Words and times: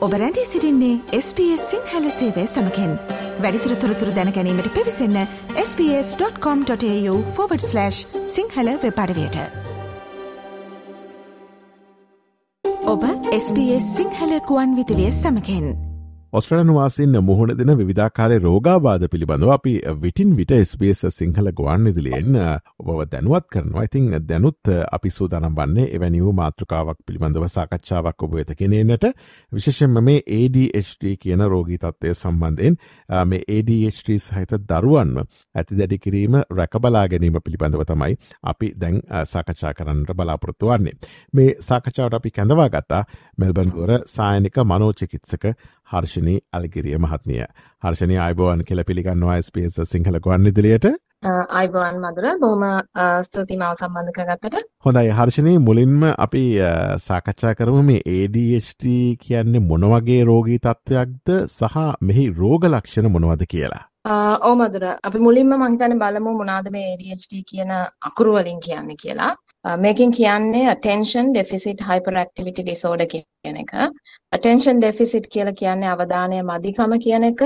ඔබ 0.00 0.12
රැඳී 0.12 0.44
සිරින්නේ 0.44 1.20
SBS 1.20 1.70
සිංහල 1.70 2.10
සේවය 2.10 2.46
සමකෙන්. 2.46 2.98
වැඩිතුර 3.40 3.74
තොරතුර 3.74 4.08
දැනැනීමට 4.08 4.74
පිවිසන්න 4.74 5.26
ps.com.ta/ 5.56 7.90
සිංහල 8.26 8.68
වෙපඩවයට 8.84 9.36
ඔබ 12.84 13.04
SBS 13.32 13.96
සිංහල 13.96 14.40
කුවන් 14.40 14.76
විදිලිය 14.76 15.12
සමකෙන්. 15.12 15.89
ඔස්ට්‍රලන් 16.32 16.68
වාසින් 16.70 17.14
මුහුණ 17.20 17.58
දෙන 17.58 17.70
විධාකාරය 17.80 18.36
රෝගාබාධ 18.38 19.06
පිළිබඳව 19.10 19.50
අපි 19.50 19.72
විටින් 19.96 20.34
විට 20.36 20.52
ස්පේස 20.64 21.00
සිංහල 21.10 21.48
ගුවන් 21.52 21.88
ඉදිලියෙන් 21.90 22.36
ඔබව 22.80 23.00
දැනුවත් 23.06 23.46
කරනවා 23.48 23.82
ඉතිං 23.82 24.06
දැනුත් 24.22 24.70
අපි 24.90 25.10
සූදානම් 25.10 25.56
වන්නේ 25.56 25.86
එවැනි 25.90 26.20
වූ 26.20 26.32
මාතෘකාවක් 26.32 27.00
පිළිබඳව 27.04 27.46
සාකච්ඡාවක් 27.48 28.22
ඔබ 28.22 28.34
වෙත 28.34 28.52
කෙනෙනට 28.54 29.06
විශේෂෙන්ම 29.52 29.98
මේ 30.00 30.20
ADHD 30.36 31.16
කියන 31.16 31.42
රෝගී 31.46 31.78
තත්වය 31.78 32.14
සම්බන්ධයෙන් 32.14 32.78
මේ 33.24 33.42
ADHD 33.48 34.20
සහිත 34.20 34.54
දරුවන්ම 34.68 35.18
ඇති 35.54 35.80
දැඩි 35.82 35.98
කිරීම 35.98 36.38
රැකබලා 36.52 37.04
ගැනීම 37.08 37.40
පිළිබඳව 37.40 37.84
තමයි 37.84 38.18
අපි 38.44 38.70
දැන් 38.76 39.02
සාකච්ඡා 39.24 39.74
කරන්නට 39.74 40.14
බලාපොරොත්තු 40.14 40.66
වන්නේ. 40.68 40.94
මේ 41.34 41.50
සාකච්ඡාවට 41.60 42.14
අපි 42.14 42.30
කැඳවා 42.30 42.70
ගත්තා 42.70 43.02
මෙල්බන්ගොර 43.38 43.96
සායනික 44.06 44.64
මනෝචිකිත්සක 44.66 45.50
හර්ෂණී 45.90 46.40
අල්ගිරිය 46.52 46.98
මහත්මිය. 46.98 47.44
හර්ෂණය 47.82 48.18
අයිබෝවන් 48.20 48.66
කෙල 48.68 48.82
පිළිගන්නවා 48.88 49.38
ස්පේස 49.42 49.78
සිංහල 49.92 50.18
ගොන්න 50.20 50.50
ඉදිලියට 50.50 50.86
අයිබෝන් 51.52 52.00
මදුර 52.00 52.26
බොහම 52.40 52.62
ස්තුතිමාව 53.22 53.74
සම්බන්ධ 53.74 54.14
කරගත්තට. 54.16 54.56
හොඳයි 54.80 55.12
හර්ෂණය 55.18 55.54
මුලින්ම 55.60 56.08
අපි 56.18 56.44
සාකච්ඡා 56.98 57.54
කරම 57.54 57.82
මේ 57.84 58.00
ADHT 58.14 58.88
කියන්නේ 59.20 59.66
මොනවගේ 59.66 60.22
රෝගී 60.24 60.58
තත්ත්වයක්ද 60.60 61.36
සහ 61.48 61.86
මෙහි 62.02 62.26
රෝග 62.40 62.66
ලක්ෂණ 62.66 63.10
මොනවද 63.10 63.46
කියලා 63.46 63.84
ඕ 64.04 64.52
මදුර 64.56 64.84
අපි 65.06 65.18
මුලින්ම 65.18 65.50
මහිතන 65.62 65.94
බලමු 66.02 66.30
මොනාද 66.36 66.68
මේ 66.74 66.84
ADHD 66.92 67.42
කියන 67.50 67.72
අකුරු 68.08 68.32
වලින් 68.36 68.60
කියන්නේ 68.66 68.96
කියලා. 69.02 69.32
මේකෙන් 69.78 70.12
කියන්නේ 70.18 70.70
attention 70.74 71.34
deficit 71.34 71.80
hyperactivity 71.88 72.62
disorder 72.64 73.06
කියන 73.06 73.56
එක. 73.56 73.72
attention 74.32 74.80
deficit 74.80 75.28
කියලා 75.34 75.58
කියන්නේ 75.60 75.92
අවධානය 75.94 76.40
මදිකම 76.42 76.96
කියන 77.06 77.28
එක. 77.30 77.42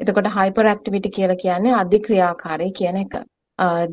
එතකොට 0.00 0.30
hyperactivity 0.38 1.10
කියලා 1.10 1.42
කියන්නේ 1.44 1.74
අධික්‍රියාකාරී 1.82 2.72
කියන 2.72 3.02
එක. 3.04 3.18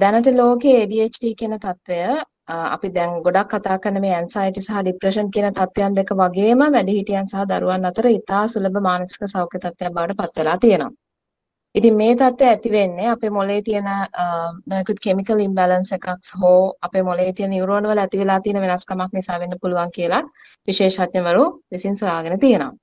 දැනට 0.02 0.32
ලෝකයේ 0.42 0.84
ADHD 0.84 1.36
කියන 1.36 1.60
తত্ত্বය 1.60 2.00
අපි 2.48 2.90
දැන් 2.96 3.22
ගොඩක් 3.26 3.54
කතා 3.54 3.80
කරන 3.84 4.02
මේ 4.02 4.16
ඇන්සයිටි 4.16 4.62
සහ 4.62 4.82
ડિප්‍රෙෂන් 4.82 5.34
කියන 5.36 5.54
තත්ත්වයන් 5.54 5.96
දෙක 5.96 6.18
වගේම 6.22 6.68
වැඩිහිටියන් 6.76 7.32
සහ 7.32 7.48
දරුවන් 7.52 7.90
අතර 7.92 8.16
ඉතා 8.18 8.48
සුලභ 8.48 8.84
මානසික 8.90 9.32
සෞඛ්‍ය 9.34 9.58
තත්ත්වයක් 9.60 9.96
බවට 9.96 10.20
පත් 10.20 10.38
වෙලා 10.40 10.58
තියෙනවා. 10.66 10.98
ඉතින් 11.76 11.96
මේ 11.98 12.16
තත්ත්වය 12.16 12.48
ඇති 12.48 12.72
වෙන්නේ 12.72 13.10
අපේ 13.10 13.30
මොලේ 13.30 13.62
තියෙන 13.62 13.88
නොයෙකුත් 14.70 15.00
කිමිකල් 15.04 15.40
ඉම්බැලන්ස් 15.40 15.92
එකක් 15.98 16.08
හෝ 16.42 16.74
අපේ 16.82 17.04
මොලේ 17.04 17.34
තියෙන 17.34 17.50
නියුරෝන 17.50 17.88
වල 17.90 18.02
ඇති 18.02 18.20
වෙලා 18.20 18.40
තියෙන 18.42 18.62
වෙනස්කමක් 18.62 19.14
නිසා 19.14 19.40
වෙන්න 19.40 19.60
පුළුවන් 19.62 19.92
කියලා 19.92 20.24
විශේෂඥවරු 20.68 21.46
විසින් 21.72 21.98
සොයාගෙන 21.98 22.40
තියෙනවා. 22.40 22.74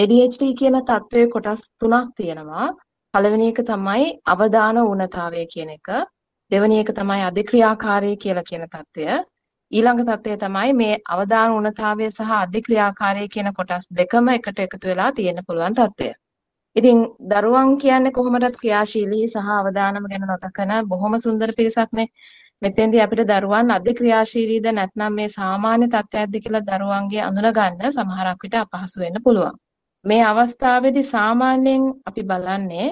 ADHD 0.00 0.42
කියන 0.60 0.78
තත්ත්වයේ 0.80 1.28
කොටස් 1.34 1.62
තුනක් 1.80 2.14
තියෙනවා. 2.16 2.66
පළවෙනි 3.14 3.50
එක 3.52 3.60
තමයි 3.68 4.08
අවදාන 4.34 4.78
ඌනතාවය 4.78 5.44
කියන 5.52 5.70
එක. 5.76 5.88
දෙවෙනි 6.50 6.80
එක 6.82 6.90
තමයි 6.94 7.22
අධික්‍රියාකාරී 7.28 8.16
කියලා 8.16 8.48
කියන 8.50 8.66
තත්ත්වය. 8.66 9.20
ඊළඟ 9.72 10.02
தත්ත්වය 10.08 10.36
තමයි 10.38 10.72
මේ 10.80 10.98
අවදාන 11.14 11.54
උණතාවය 11.58 12.10
සහ 12.10 12.34
අධික්‍රියාකාරී 12.38 13.28
කියන 13.28 13.52
කොටස් 13.54 13.86
දෙකම 13.98 14.32
එකට 14.34 14.58
එකතු 14.66 14.92
වෙලා 14.92 15.12
තියෙන්න 15.12 15.46
පුළුවන් 15.46 15.78
தත්ත්වය. 15.80 16.10
ඉතින් 16.76 16.98
දරුවන් 17.30 17.70
කියන්නේ 17.78 18.12
කොහොමදත් 18.12 18.56
ක්‍රියාශීලී 18.56 19.24
සහ 19.26 19.48
අවදානම 19.54 20.04
ගැන 20.06 20.26
නොතකන 20.26 20.72
බොහොම 20.86 21.14
සුන්දර 21.18 21.50
පිරිසක්නේ. 21.54 22.06
මෙතෙන්දී 22.62 23.00
අපිට 23.00 23.22
දරුවන් 23.28 23.70
අධි 23.70 23.92
ක්‍රියාශීලීද 23.94 24.66
නැත්නම් 24.70 25.12
මේ 25.14 25.28
සාමාන්‍ය 25.30 25.86
තත්ත්වයක්ද 25.88 26.34
කියලා 26.38 26.66
දරුවන්ගේ 26.68 27.22
අඳුන 27.22 27.48
ගන්න 27.52 27.92
සමහරක් 27.92 28.40
විට 28.42 28.56
අපහසු 28.56 28.96
වෙන්න 29.00 29.22
පුළුවන්. 29.24 29.54
මේ 30.04 30.22
අවස්ථාවේදී 30.24 31.06
සාමාන්‍යයෙන් 31.06 31.82
අපි 32.06 32.22
බලන්නේ 32.24 32.88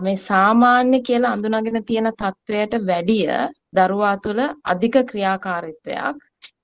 මේ 0.00 0.16
සාමාන්‍ය 0.22 0.98
කියලා 1.00 1.32
අඳුනගෙන 1.32 1.84
තියෙන 1.84 2.10
තත්වයට 2.14 2.72
වැඩිය 2.86 3.28
දරුවා 3.76 4.16
තුළ 4.18 4.42
අධික 4.64 4.96
ක්‍රියාකාරීත්වයක් 5.10 6.16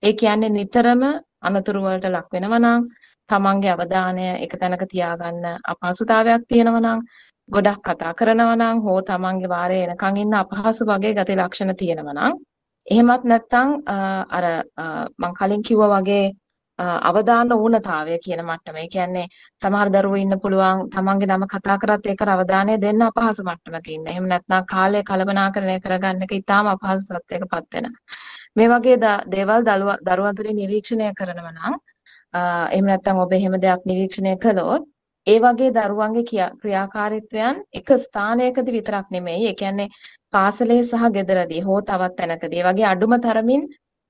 ඒ 0.02 0.12
කියන්නේ 0.14 0.50
නිතරම 0.50 1.02
අනතුරු 1.42 1.80
වලට 1.82 2.06
ලක් 2.08 2.28
වෙනවා 2.32 2.60
නම් 2.60 2.82
තමන්ගේ 3.28 3.74
අවධානය 3.74 4.26
එක 4.44 4.52
තැනක 4.60 4.84
තියාගන්න 4.92 5.44
අපහසුතාවයක් 5.64 6.42
තියෙනවා 6.48 6.84
නම් 6.84 7.00
ගොඩක් 7.48 7.80
කතා 7.86 8.12
කරනවා 8.14 8.56
නම් 8.56 8.76
හෝ 8.84 8.98
තමන්ගේ 9.02 9.48
වාරේ 9.48 9.84
එනකන් 9.86 10.16
ඉන්න 10.16 10.34
අපහසු 10.34 10.88
වගේ 10.90 11.14
ගති 11.14 11.36
ලක්ෂණ 11.36 11.76
තියෙනවා 11.76 12.16
නම් 12.18 12.34
එහෙමත් 12.86 13.24
නැත්නම් 13.24 13.68
අර 14.30 14.44
මම 15.18 15.32
කලින් 15.34 15.62
කිව්වා 15.62 15.92
වගේ 15.94 16.24
අවදාන 16.78 17.52
ඌනතාවය 17.54 18.18
කියන 18.18 18.42
මට්ටම. 18.42 18.76
ඒ 18.76 18.88
කියන්නේ 18.88 19.26
සමහර 19.62 19.88
දරුවෝ 19.90 20.16
ඉන්න 20.16 20.40
පුළුවන් 20.40 20.88
තමන්ගේ 20.90 21.28
නම 21.28 21.46
කතා 21.46 21.78
කරත් 21.78 22.06
ඒකට 22.06 22.28
අවධානය 22.28 22.74
දෙන්න 22.80 23.02
අපහසු 23.02 23.42
මට්ටමක 23.44 23.88
ඉන්න. 23.88 24.06
එහෙම 24.06 24.26
නැත්නම් 24.28 24.64
කාලය 24.66 25.02
කළමනාකරණය 25.02 25.76
කරගන්න 25.80 26.24
එක 26.24 26.32
ඉතාම 26.32 26.66
අපහසු 26.66 27.20
තත්යකටපත් 27.20 27.74
වෙනවා. 27.74 28.00
මේ 28.56 28.68
වගේ 28.68 28.96
දේවල් 29.28 29.60
දරුවා 30.06 30.34
තුළින් 30.34 30.56
නිරීක්ෂණය 30.56 31.12
කරනවා 31.14 31.52
නම් 31.52 31.74
එහෙම 32.34 32.86
නැත්නම් 32.86 33.18
ඔබ 33.18 33.32
එහෙම 33.32 33.54
දෙයක් 33.60 33.86
නිරීක්ෂණය 33.86 34.34
කළොත් 34.38 34.84
ඒ 35.26 35.38
වගේ 35.40 35.70
දරුවන්ගේ 35.72 36.48
ක්‍රියාකාරීත්වයන් 36.56 37.62
එක 37.74 37.88
ස්ථානයකදී 37.98 38.74
විතරක් 38.74 39.06
නෙමෙයි 39.10 39.46
ඒ 39.46 39.54
කියන්නේ 39.54 39.92
පාසලේ 40.32 40.82
සහ 40.82 41.04
ගෙදරදී 41.12 41.62
හෝ 41.62 41.78
තවත් 41.82 42.16
තැනකදී 42.18 42.60
ඒ 42.60 42.66
වගේ 42.66 42.86
අඩුම 42.86 43.14
තරමින් 43.20 43.62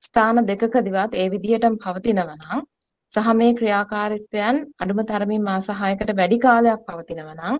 ස්ථාන 0.05 0.41
දෙකකදීවත් 0.45 1.13
ඒ 1.15 1.29
විදිහටම 1.31 1.77
පවතිනවා 1.79 2.37
නම් 2.37 2.65
සහ 3.15 3.31
මේ 3.35 3.53
ක්‍රියාකාරීත්වයන් 3.55 4.57
අඩුම 4.79 5.01
තරමින් 5.05 5.43
මාස 5.43 5.69
6කට 5.75 6.17
වැඩි 6.17 6.39
කාලයක් 6.41 6.81
පවතිනවා 6.89 7.37
නම් 7.37 7.57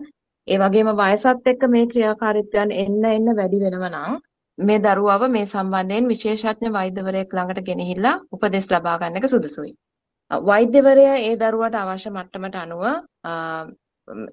ඒ 0.47 0.57
වගේම 0.59 0.89
වයසත් 0.97 1.47
එක්ක 1.47 1.63
මේ 1.69 1.85
ක්‍රියාකාරීත්වයන් 1.87 2.77
එන්න 2.77 3.05
එන්න 3.09 3.35
වැඩි 3.37 3.61
වෙනවා 3.61 3.91
නම් 3.91 4.21
මේ 4.57 4.81
දරුවව 4.81 5.23
මේ 5.29 5.47
සම්බන්ධයෙන් 5.47 6.05
විශේෂඥ 6.07 6.69
වෛද්‍යවරයෙක් 6.73 7.33
ළඟට 7.33 7.67
ගෙනහිල්ලා 7.67 8.15
උපදෙස් 8.33 8.67
ලබා 8.71 8.99
ගන්න 8.99 9.19
එක 9.19 9.27
සුදුසුයි. 9.29 9.71
වෛද්‍යවරයා 10.31 11.17
ඒ 11.19 11.35
දරුවට 11.37 11.75
අවශ්‍ය 11.75 12.09
මට්ටමට 12.09 12.55
අනුව 12.57 12.83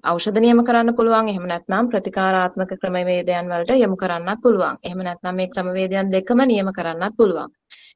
ඖෂධ 0.03 0.39
නියම 0.39 0.63
කරන්න 0.65 0.95
පුළුවන්. 0.95 1.29
එහෙම 1.29 1.45
නැත්නම් 1.47 1.89
ප්‍රතිකාරාත්මක 1.91 2.73
ක්‍රමවේදයන් 2.81 3.49
වලට 3.49 3.79
යොමු 3.79 3.97
කරන්නත් 3.97 4.41
පුළුවන්. 4.41 4.77
එහෙම 4.83 5.03
නැත්නම් 5.03 5.35
මේ 5.35 5.51
ක්‍රමවේදයන් 5.53 6.11
දෙකම 6.11 6.45
නියම 6.47 6.73
කරන්නත් 6.73 7.17
පුළුවන්. 7.17 7.53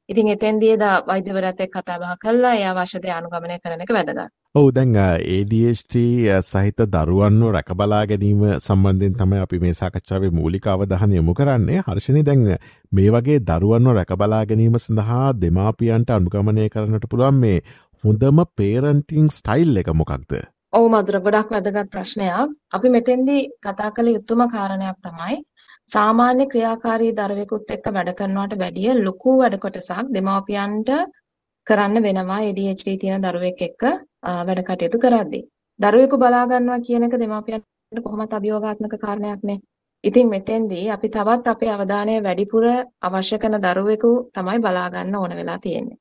ඉතින් 0.08 0.28
එතෙන්දී 0.28 0.76
දා 0.80 1.04
වෛද්‍යවරයාත් 1.06 1.60
එක්ක 1.60 1.74
කතා 1.74 1.98
බහ 2.00 2.16
කරලා 2.22 2.54
ඒ 2.56 2.66
අවශ්‍ය 2.66 3.00
දේ 3.02 3.12
අනුගමනය 3.12 3.58
කරන 3.64 3.82
එක 3.84 3.90
වැදගත්. 3.92 4.30
ඔව් 4.54 4.68
දැන් 4.72 4.94
ADHD 4.96 5.94
සහිත 6.42 6.78
දරුවන්ව 6.94 7.50
රැකබලා 7.56 8.06
ගැනීම 8.06 8.44
සම්බන්ධයෙන් 8.58 9.18
තමයි 9.18 9.42
අපි 9.42 9.60
මේ 9.60 9.74
සාකච්ඡාවේ 9.74 10.30
මූලික 10.30 10.66
අවධානය 10.66 11.16
යොමු 11.16 11.34
කරන්නේ. 11.34 11.82
හර්ෂණේ 11.86 12.24
දැන් 12.24 12.46
මේ 12.92 13.10
වගේ 13.10 13.38
දරුවන්ව 13.42 13.94
රැකබලා 13.98 14.46
ගැනීම 14.46 14.78
සඳහා 14.78 15.26
දෙමාපියන්ට 15.42 16.10
අනුගමනය 16.10 16.68
කරන්නට 16.70 17.06
පුළුවන් 17.10 17.40
මේ 17.44 17.60
හොඳම 18.04 18.38
පේරන්ටිං 18.56 19.26
ස්ටයිල් 19.30 19.78
එක 19.80 19.88
මොකක්ද? 20.00 20.32
ඔව් 20.72 20.84
මధుර 20.92 21.16
ගොඩක් 21.24 21.48
වැදගත් 21.54 21.90
ප්‍රශ්නයක්. 21.94 22.52
අපි 22.76 22.88
මෙතෙන්දී 22.96 23.48
කතා 23.60 23.90
කළ 23.96 24.10
යුතුම 24.14 24.42
කාරණයක් 24.52 24.98
තමයි 25.06 25.38
සාමාන්‍ය 25.90 26.46
ක්‍රියාකාරී 26.52 27.16
දරුවෙකුත් 27.18 27.74
එක්ක 27.76 27.90
වැඩ 27.96 28.12
කරනවට 28.18 28.60
වැඩිය 28.62 28.94
ලොකු 29.00 29.36
වැඩ 29.40 29.58
කොටසක් 29.64 30.14
දෙමව්පියන්ට 30.16 30.90
කරන්න 31.66 32.04
වෙනවා 32.06 32.40
ADHD 32.46 32.96
තියෙන 33.02 33.26
දරුවෙක් 33.26 33.62
එක්ක 33.68 33.82
වැඩ 34.46 34.64
කටයුතු 34.64 34.98
කරද්දී. 34.98 35.44
දරුවෙකු 35.80 36.16
බලා 36.18 36.46
ගන්නවා 36.46 36.80
කියන 36.86 37.06
එක 37.06 37.20
දෙමව්පියන්ට 37.22 38.04
කොහොමත් 38.04 38.36
අභියෝගාත්මක 38.38 38.98
කාරණයක් 38.98 39.42
නේ. 39.42 39.62
ඉතින් 40.04 40.28
මෙතෙන්දී 40.30 40.90
අපි 40.90 41.08
තවත් 41.10 41.46
අපේ 41.48 41.74
අවධානය 41.76 42.20
වැඩිපුර 42.22 42.66
අවශ්‍ය 43.02 43.38
කරන 43.38 43.64
දරුවෙකු 43.64 44.12
තමයි 44.34 44.60
බලා 44.60 44.92
ගන්න 44.92 45.16
ඕන 45.16 45.40
වෙලා 45.40 45.64
තියෙන්නේ. 45.64 45.98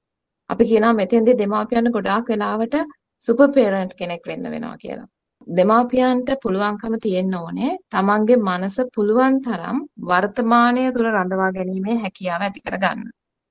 අපි 0.50 0.64
කියනවා 0.66 0.94
මෙතෙන්දී 0.94 1.40
දෙමාපියන්ට 1.40 1.94
ගොඩාක් 1.96 2.30
වෙලාවට 2.32 2.76
සුපර් 3.24 3.48
පේරන්ට් 3.56 3.94
කෙනෙක් 4.00 4.28
වෙන්න 4.30 4.52
වෙනවා 4.52 4.78
කියලා. 4.78 5.08
දෙමාපියන්ට 5.50 6.30
පුළුවන්කම 6.44 6.94
තියෙන්න 7.04 7.36
ඕනේ 7.36 7.72
තමන්ගේ 7.92 8.38
මනස 8.40 8.78
පුළුවන් 8.96 9.36
තරම් 9.46 9.78
වර්තමානය 10.10 10.84
තුළ 10.96 11.10
රඳවා 11.10 11.52
ගැනීමේ 11.58 11.96
හැකියාව 12.04 12.46
ඇති 12.46 12.64
කරගන්න. 12.66 13.02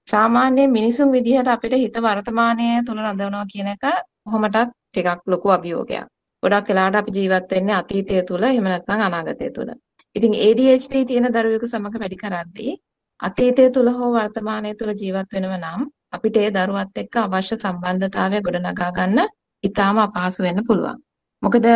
සාමාන්‍ය 0.09 0.67
මිනිසුන් 0.69 1.13
විදිහට 1.13 1.49
අපිට 1.49 1.75
හිත 1.75 1.97
වර්තමානය 2.05 2.69
තුළ 2.87 3.01
රඳවනවා 3.05 3.47
කියන 3.53 3.73
එක 3.75 3.85
කොහොමටත් 4.25 4.59
ටිකක් 4.63 5.21
ලොකු 5.27 5.55
අභියෝගයක්. 5.57 6.07
ගොඩක් 6.43 6.69
වෙලාවට 6.71 7.01
අපි 7.01 7.17
ජීවත් 7.17 7.53
වෙන්නේ 7.53 7.77
අතීතය 7.77 8.23
තුළ 8.29 8.45
එහෙම 8.45 8.67
නැත්නම් 8.67 9.05
අනාගතය 9.09 9.51
තුළ. 9.57 9.73
ඉතින් 10.17 10.35
ADHD 10.47 11.05
තියෙන 11.09 11.29
දරුවෙකු 11.35 11.67
සමග 11.69 11.95
වැඩි 12.03 12.23
කරද්දී 12.23 12.73
අතීතය 13.21 13.71
තුළ 13.71 13.91
හෝ 13.97 14.11
වර්තමානය 14.15 14.75
තුළ 14.81 14.93
ජීවත් 15.03 15.31
වෙනව 15.35 15.55
නම් 15.59 15.87
අපිට 16.17 16.37
ඒ 16.39 16.51
දරුවත් 16.51 17.03
එක්ක 17.03 17.17
අවශ්‍ය 17.23 17.57
සම්බන්ධතාවය 17.57 18.45
ගොඩනගා 18.47 18.91
ගන්න 18.99 19.21
ඉතාම 19.65 19.97
අපහසු 19.99 20.47
වෙන්න 20.47 20.67
පුළුවන්. 20.69 20.97
මොකද 21.43 21.67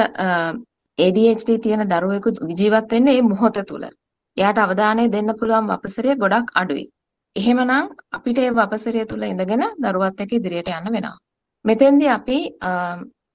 ADHD 0.99 1.51
තියෙන 1.65 1.83
දරුවෙකු 1.89 2.31
ජීවත් 2.53 2.91
වෙන්නේ 2.93 3.17
මේ 3.17 3.29
මොහොත 3.31 3.59
තුල. 3.69 3.85
එයාට 4.37 4.59
අවධානය 4.59 5.05
දෙන්න 5.15 5.31
පුළුවන් 5.39 5.71
වපසරය 5.71 6.17
ගොඩක් 6.17 6.51
අඩුයි. 6.55 6.85
එහෙමනම් 7.37 7.89
අපිට 8.13 8.39
ඒ 8.39 8.51
වපසරය 8.53 9.07
තුල 9.07 9.23
ඉඳගෙන 9.25 9.65
දරුවත් 9.79 10.21
එක්ක 10.23 10.33
ඉදිරියට 10.33 10.71
යන්න 10.71 10.93
වෙනවා. 10.95 11.17
මෙතෙන්දී 11.65 12.11
අපි 12.19 12.39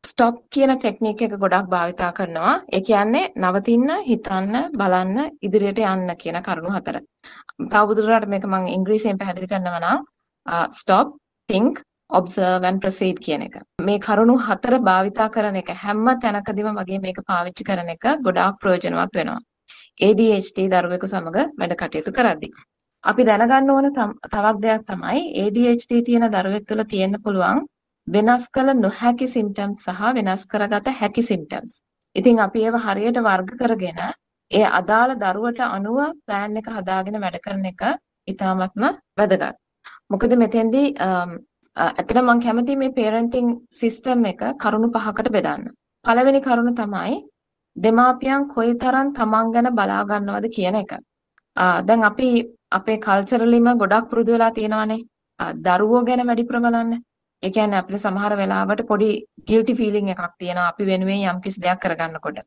ස්ටොප් 0.04 0.36
කියන 0.50 0.72
ටෙක්නික් 0.76 1.22
එක 1.22 1.34
ගොඩක් 1.44 1.70
භාවිතා 1.70 2.12
කරනවා. 2.18 2.56
ඒ 2.76 2.82
කියන්නේ 2.82 3.32
නවතින්න, 3.36 3.90
හිතන්න, 4.10 4.56
බලන්න, 4.80 5.32
ඉදිරියට 5.42 5.80
යන්න 5.84 6.16
කියන 6.22 6.38
කරුණු 6.48 6.74
හතර. 6.76 6.98
තවදුරටත් 7.72 8.28
මේක 8.28 8.46
මම 8.46 8.68
ඉංග්‍රීසියෙන් 8.78 9.20
පැහැදිලි 9.20 9.48
කරනවා 9.48 9.80
නම් 9.80 10.04
Uh, 10.46 10.70
stop, 10.70 11.18
think, 11.50 11.82
observe 12.10 12.64
and 12.64 12.82
proceed 12.82 13.18
කියන 13.20 13.42
එක. 13.48 13.56
මේ 13.82 14.00
කරුණු 14.00 14.36
හතර 14.38 14.78
භාවිතා 14.88 15.30
කරන 15.30 15.56
එක 15.62 15.70
හැම 15.84 16.06
තැනකදීම 16.24 16.70
වගේ 16.80 17.02
මේක 17.02 17.20
පාවිච්චි 17.32 17.64
කරන 17.70 17.90
එක 17.96 18.06
ගොඩාක් 18.28 18.60
ප්‍රයෝජනවත් 18.62 19.16
වෙනවා. 19.20 19.40
ADHD 20.02 20.68
දරුවෙකු 20.74 21.08
සමග 21.08 21.38
වැඩ 21.60 21.76
කටයුතු 21.82 22.14
කරද්දී. 22.18 22.52
අපි 23.04 23.26
දැනගන්න 23.30 23.72
ඕන 23.72 23.88
තවත් 23.94 24.62
දෙයක් 24.66 24.86
තමයි 24.92 25.24
ADHD 25.46 26.04
තියෙන 26.08 26.28
දරුවෙක් 26.36 26.68
තුළ 26.70 26.84
තියෙන්න 26.94 27.18
පුළුවන් 27.26 27.66
වෙනස් 28.08 28.48
කළ 28.56 28.74
නොහැකි 28.84 29.28
සිම්ටම්ස් 29.36 29.86
සහ 29.88 30.14
වෙනස් 30.20 30.46
කරගත 30.54 30.94
හැකි 31.02 31.24
සිම්ටම්ස්. 31.32 31.82
ඉතින් 32.16 32.46
අපි 32.48 32.66
ඒව 32.68 32.82
හරියට 32.86 33.22
වර්ග 33.28 33.52
කරගෙන 33.62 34.02
ඒ 34.52 34.66
අදාළ 34.80 35.18
දරුවට 35.24 35.60
අනුව 35.68 36.02
ප්ලෑන් 36.26 36.58
එක 36.62 36.74
හදාගෙන 36.78 37.22
වැඩ 37.24 37.44
කරන 37.46 37.70
එක 37.74 37.86
ඉතාමත්ම 38.28 38.92
වැදගත්. 39.18 39.65
මොකද 40.12 40.36
මෙතෙන්දී 40.44 40.88
ඇත්තට 41.78 42.18
මම 42.18 42.44
කැමති 42.44 42.76
මේ 42.82 42.96
පේරන්ටිං 43.00 43.48
සිස්ටම් 43.80 44.26
එක 44.32 44.44
කරුණු 44.64 44.90
පහකට 44.96 45.32
බෙදන්න. 45.38 45.64
පළවෙනි 46.06 46.42
කරුණ 46.46 46.76
තමයි 46.82 47.16
දෙමාපියන් 47.76 48.48
කොයිතරම් 48.54 49.10
තමන් 49.18 49.52
ගැන 49.56 49.70
බලා 49.80 50.04
ගන්නවද 50.12 50.54
කියන 50.58 50.78
එක. 50.84 50.94
දැන් 51.88 52.08
අපි 52.12 52.30
අපේ 52.78 53.02
කල්චරලිම 53.06 53.68
ගොඩක් 53.82 54.10
පුරුදු 54.12 54.32
වෙලා 54.36 54.56
තියෙනවානේ. 54.60 55.04
දරුවෝ 55.66 56.06
ගැන 56.08 56.28
වැඩිපුර 56.30 56.60
බලන්න. 56.66 56.94
ඒ 57.44 57.52
කියන්නේ 57.56 57.80
අපිට 57.82 58.04
සමහර 58.04 58.34
වෙලාවට 58.42 58.82
පොඩි 58.92 59.10
ගිල්ටි 59.50 59.74
ෆීලිං 59.80 60.12
එකක් 60.14 60.24
තියෙනවා 60.40 60.68
අපි 60.72 60.84
වෙනුවෙන් 60.92 61.26
යම්කිසි 61.32 61.64
දෙයක් 61.66 61.80
කරගන්නකොට. 61.84 62.38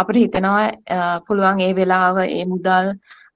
අපිට 0.00 0.22
හිතෙනවා 0.22 1.20
පුළුවන් 1.26 1.60
ඒ 1.66 1.72
වෙලාව, 1.78 2.16
ඒ 2.36 2.44
මුදල්, 2.52 2.86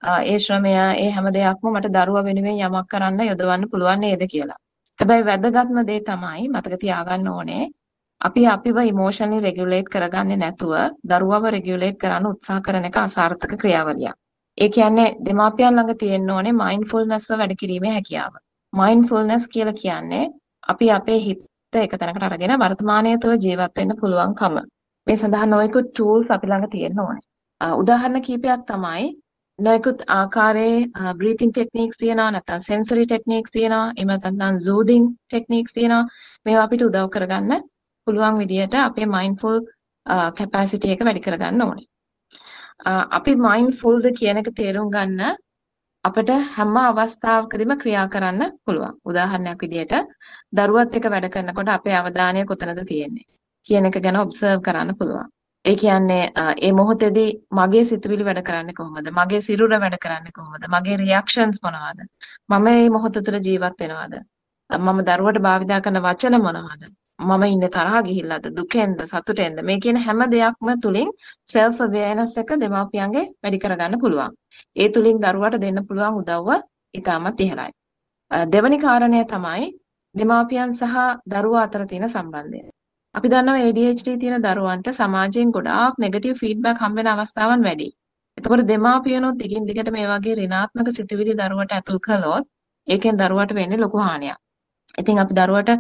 ඒ 0.05 0.39
ශ්‍රමය, 0.39 0.73
ඒ 1.03 1.11
හැම 1.11 1.27
දෙයක්ම 1.37 1.71
මට 1.73 1.95
දරුවා 1.97 2.25
වෙනුවෙන් 2.29 2.61
යමක් 2.67 2.89
කරන්න 2.93 3.21
යොදවන්න 3.29 3.71
පුළුවන් 3.71 4.01
නේද 4.01 4.23
කියලා. 4.33 4.61
හැබැයි 4.99 5.27
වැදගත්ම 5.29 5.79
දේ 5.89 6.01
තමයි 6.09 6.49
මතක 6.49 6.81
තියාගන්න 6.83 7.29
ඕනේ 7.29 7.65
අපි 8.21 8.43
අපිව 8.47 8.77
ඉමෝෂනලි 8.83 9.39
රෙගියුලේට් 9.47 9.89
කරගන්නේ 9.95 10.39
නැතුව 10.43 10.75
දරුවව 11.11 11.49
රෙගියුලේට් 11.55 11.99
කරන්න 12.03 12.29
උත්සාහ 12.31 12.61
කරන 12.67 12.87
එක 12.89 12.97
අසාර්ථක 12.99 13.57
ක්‍රියාවලියක්. 13.63 14.15
ඒ 14.59 14.69
කියන්නේ 14.69 15.09
දෙමාපියන් 15.27 15.75
ළඟ 15.77 15.99
තියෙන්න 16.03 16.31
ඕනේ 16.31 16.55
මයින්ඩ්ෆුල්නස්ව 16.61 17.41
වැඩ 17.41 17.57
කිරීමේ 17.63 17.97
හැකියාව. 17.97 18.33
මයින්ඩ්ෆුල්නස් 18.73 19.51
කියලා 19.55 19.81
කියන්නේ 19.83 20.31
අපි 20.69 20.91
අපේ 20.99 21.19
හිත 21.27 21.43
එක 21.83 21.99
තැනකට 22.01 22.27
අරගෙන 22.29 22.57
වර්තමානය 22.63 23.19
තුළ 23.19 23.37
ජීවත් 23.45 23.77
වෙන්න 23.79 23.99
පුළුවන්කම. 24.01 24.57
මේ 25.07 25.17
සඳහා 25.17 25.47
නොයෙකුත් 25.47 25.93
tools 25.97 26.31
අපි 26.31 26.47
ළඟ 26.47 26.73
තියෙන්න 26.75 27.05
ඕනේ. 27.05 27.25
උදාහරණ 27.81 28.27
කීපයක් 28.27 28.65
තමයි 28.71 29.05
නොයෙකුත් 29.59 30.01
ආකාරයේ 30.09 31.13
breathing 31.19 31.53
techniques 31.59 31.99
තියෙනවා 31.99 32.31
නැත්නම් 32.31 32.63
sensory 32.69 33.07
techniques 33.13 33.53
තියෙනවා 33.57 33.93
එහෙම 33.97 34.09
නැත්නම් 34.09 34.57
soothing 34.67 35.05
techniques 35.35 35.73
තියෙනවා 35.77 36.05
මේවා 36.47 36.65
අපිට 36.67 36.83
උදව් 36.89 37.07
කරගන්න 37.15 37.63
පුළුවන් 38.07 38.39
විදිහට 38.41 38.75
අපේ 38.81 39.07
mindful 39.07 39.61
capacity 40.41 40.89
එක 40.95 41.05
වැඩි 41.07 41.25
කරගන්න 41.27 41.63
ඕනේ. 41.67 41.87
අපි 43.19 43.33
mindfulද 43.47 44.07
කියන 44.19 44.43
එක 44.43 44.51
තේරුම් 44.59 44.91
ගන්න 44.97 45.39
අපිට 46.05 46.35
හැම 46.57 46.77
අවස්ථාවකදීම 46.81 47.77
ක්‍රියා 47.83 48.09
කරන්න 48.09 48.59
පුළුවන්. 48.65 48.99
උදාහරණයක් 49.11 49.63
විදිහට 49.63 49.95
දරුවත් 50.59 50.99
එක්ක 50.99 51.07
වැඩ 51.15 51.31
කරනකොට 51.35 51.73
අපේ 51.77 51.97
අවධානය 52.01 52.45
කොතනද 52.51 52.85
තියෙන්නේ 52.91 53.31
කියන 53.67 53.89
එක 53.89 54.03
ගැන 54.05 54.23
ඔබ්සර්ව් 54.25 54.61
කරන්න 54.67 54.99
පුළුවන්. 54.99 55.31
ඒ 55.65 55.75
කියන්නේ 55.77 56.25
ඒ 56.63 56.73
මොහොතේදී 56.79 57.31
මගේ 57.59 57.85
සිතුවිලි 57.91 58.25
වැඩ 58.25 58.41
කරන්නේ 58.49 58.77
කොහොමද? 58.79 59.07
මගේ 59.19 59.41
සිරුර 59.47 59.73
වැඩ 59.75 59.97
කරන්නේ 60.03 60.35
කොහොමද? 60.39 60.65
මගේ 60.75 60.97
රියැක්ෂන්ස් 61.03 61.63
මොනවද? 61.65 62.01
මම 62.51 62.65
මේ 62.65 62.91
මොහොත 62.97 63.17
තුළ 63.27 63.39
ජීවත් 63.47 63.81
වෙනවද? 63.83 64.15
මම 64.71 65.01
දරුවට 65.09 65.41
භාවිතා 65.47 65.81
කරන 65.81 66.01
වචන 66.07 66.37
මොනවද? 66.47 66.85
මම 67.21 67.43
ඉන්නේ 67.45 67.71
තරහා 67.71 68.03
ගිහිල්ලාද 68.09 68.51
දුකෙන්ද 68.59 69.01
සතුටෙන්ද 69.07 69.59
මේ 69.63 69.79
කියන 69.81 69.99
හැම 70.07 70.21
දෙයක්ම 70.31 70.69
තුලින් 70.83 71.09
self 71.53 71.81
awareness 71.87 72.37
එක 72.37 72.55
දෙමාපියන්ගේ 72.65 73.25
වැඩි 73.43 73.63
කරගන්න 73.65 74.01
පුළුවන්. 74.05 74.37
ඒ 74.77 74.89
තුලින් 74.91 75.25
දරුවාට 75.25 75.59
දෙන්න 75.65 75.87
පුළුවන් 75.89 76.21
උදව්ව 76.21 76.61
ඉතාමත් 76.95 77.41
ඉහළයි. 77.41 77.71
දෙවැනි 78.53 78.79
කාරණය 78.81 79.25
තමයි 79.35 79.73
දෙමාපියන් 80.15 80.75
සහ 80.75 80.97
දරුවා 81.33 81.67
අතර 81.67 81.87
තියෙන 81.87 82.11
සම්බන්ධය. 82.11 82.65
අපි 83.15 83.29
දන්නවා 83.33 83.67
ADHD 83.67 84.09
තියෙන 84.21 84.45
දරුවන්ට 84.45 84.89
සමාජයෙන් 84.93 85.51
ගොඩාක් 85.57 85.99
නෙගටිව් 86.05 86.39
ෆීඩ්බැක් 86.41 86.79
හම්බ 86.83 86.97
වෙන 86.99 87.09
අවස්ථාවන් 87.11 87.61
වැඩි. 87.67 87.87
එතකොට 88.39 88.63
දෙමාපියනොත් 88.71 89.37
දිගින් 89.43 89.69
දිගට 89.69 89.91
මේ 89.97 90.07
වගේ 90.11 90.35
ඍණාත්මක 90.39 90.89
සිතුවිලි 90.97 91.35
දරුවට 91.41 91.75
ඇතුල් 91.77 92.01
කළොත් 92.07 92.45
ඒකෙන් 92.89 93.21
දරුවට 93.21 93.53
වෙන්නේ 93.59 93.79
ලොකු 93.79 94.01
හානියක්. 94.07 94.39
ඉතින් 95.01 95.21
අපි 95.23 95.37
දරුවට 95.39 95.71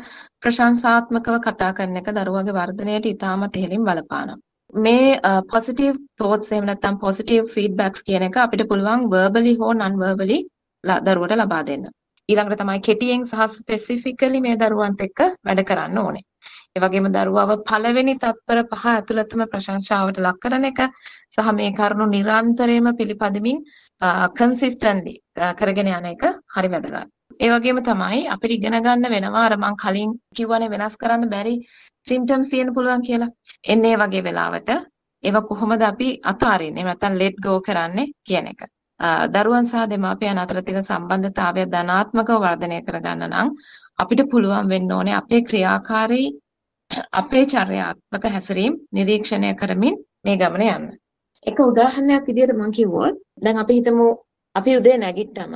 ප්‍රශංසාත්මකව 0.42 1.38
කතා 1.46 1.70
කරන 1.78 1.98
එක 2.00 2.10
දරුවගේ 2.18 2.54
වර්ධනයට 2.58 3.08
ඉතාමත් 3.12 3.56
ඉහළින් 3.56 3.82
බලපානවා. 3.88 4.38
මේ 4.74 5.08
පොසිටිව් 5.50 5.98
thoughts 6.20 6.52
එහෙම 6.52 6.68
නැත්නම් 6.70 7.00
පොසිටිව් 7.04 7.50
ෆීඩ්බැක්ස් 7.54 8.06
කියන 8.06 8.26
එක 8.28 8.38
අපිට 8.44 8.62
පුළුවන් 8.70 9.02
verbally 9.14 9.56
හෝ 9.60 9.72
non 9.74 9.98
verbally 10.02 10.38
දරුවට 11.08 11.34
ලබා 11.36 11.62
දෙන්න. 11.68 11.90
ඊළඟට 12.28 12.62
තමයි 12.62 12.84
කෙටියෙන් 12.86 13.26
සහ 13.26 13.50
ස්පෙસિෆිකලි 13.56 14.44
මේ 14.46 14.60
දරුවන්ට 14.62 15.04
එක්ක 15.08 15.20
වැඩ 15.46 15.64
කරන්න 15.70 16.00
ඕනේ. 16.04 16.24
ඒ 16.76 16.80
වගේම 16.82 17.04
දරුවව 17.08 17.50
පළවෙනි 17.66 18.12
තත්පර 18.16 18.60
පහ 18.70 18.86
ඇතුළතම 18.92 19.42
ප්‍රශංසාවට 19.50 20.16
ලක් 20.18 20.40
කරන 20.42 20.64
එක 20.68 20.80
සහ 21.34 21.50
මේ 21.58 21.70
කරුණු 21.72 22.06
නිරන්තරයෙන්ම 22.08 22.88
පිළිපදමින් 23.00 23.60
කන්සිස්ටන්ට්ලි 24.38 25.14
කරගෙන 25.60 25.90
යන 25.90 26.08
එක 26.10 26.24
හරි 26.56 26.72
වැදගත්. 26.72 27.06
ඒ 27.40 27.52
වගේම 27.52 27.78
තමයි 27.82 28.26
අපිට 28.34 28.56
ඉගෙන 28.56 28.78
ගන්න 28.80 29.14
වෙනවා 29.14 29.44
අර 29.44 29.56
මං 29.56 29.78
කලින් 29.84 30.18
කිව්වනේ 30.34 30.72
වෙනස් 30.74 30.98
කරන්න 30.98 31.30
බැරි 31.30 31.54
සිම්ප්ටම්ස් 32.06 32.50
තියෙන්න 32.50 32.74
පුළුවන් 32.74 33.06
කියලා. 33.06 33.30
එන්නේ 33.66 33.96
වගේ 33.96 34.26
වෙලාවට 34.28 34.76
ඒව 35.24 35.42
කොහොමද 35.48 35.88
අපි 35.92 36.12
අතාරින්නේ 36.26 36.84
නැත්නම් 36.84 37.22
let 37.22 37.36
go 37.40 37.58
කරන්නේ 37.62 38.12
කියන 38.26 38.50
එක. 38.52 38.70
දරුවන් 39.32 39.66
සහ 39.66 39.90
දෙමාපියන් 39.90 40.42
අතර 40.42 40.64
තියෙන 40.64 40.84
සම්බන්ධතාවය 40.84 41.70
ධනාත්මකව 41.72 42.38
වර්ධනය 42.42 42.86
කරගන්න 42.86 43.28
නම් 43.32 43.58
අපිට 44.02 44.30
පුළුවන් 44.30 44.72
වෙන්න 44.72 44.96
ඕනේ 44.96 45.20
අපේ 45.20 45.46
ක්‍රියාකාරී 45.50 46.30
අපේ 47.12 47.44
චර්යාත්මක 47.46 48.24
හැසිරීම් 48.34 48.74
නිරීක්ෂණය 48.92 49.50
කරමින් 49.56 49.96
මේ 50.24 50.36
ගමන 50.36 50.62
යන්න. 50.66 50.84
එක 51.46 51.58
උදාහරණයක් 51.60 52.26
විදිහට 52.28 52.54
මම 52.54 52.72
කිව්වොත් 52.72 53.16
දැන් 53.38 53.58
අපි 53.58 53.74
හිතමු 53.78 54.06
අපි 54.54 54.76
උදේ 54.78 54.96
නැගිට්ටම 54.98 55.54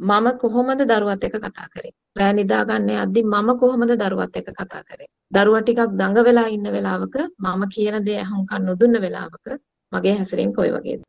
මම 0.00 0.26
කොහොමද 0.38 0.82
දරුවත් 0.82 1.24
එක්ක 1.24 1.36
කතා 1.38 1.68
කරේ? 1.68 1.92
රෑ 2.16 2.32
නිදා 2.32 2.62
ගන්න 2.64 2.90
යද්දි 2.96 3.22
මම 3.24 3.48
කොහොමද 3.60 3.92
දරුවත් 3.94 4.36
එක්ක 4.36 4.50
කතා 4.52 4.82
කරේ? 4.82 5.08
දරුවා 5.32 5.62
ටිකක් 5.62 5.90
දඟ 5.92 6.18
වෙලා 6.28 6.48
ඉන්න 6.48 6.66
වෙලාවක 6.68 7.16
මම 7.38 7.62
කියන 7.74 7.96
දේ 8.04 8.20
අහුම්කන් 8.20 8.62
නොදුන්න 8.64 9.02
වෙලාවක 9.04 9.46
මගේ 9.92 10.14
හැසිරීම 10.18 10.52
කොයි 10.52 10.70
වගේද? 10.70 11.02